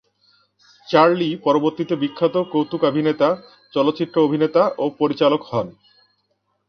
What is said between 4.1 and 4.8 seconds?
অভিনেতা